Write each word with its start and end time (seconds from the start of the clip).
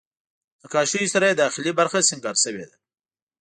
نقاشیو 0.63 1.11
سره 1.13 1.25
یې 1.29 1.39
داخلي 1.43 1.71
برخه 1.79 1.99
سینګار 2.09 2.35
شوې 2.43 2.65
ده. 2.69 2.77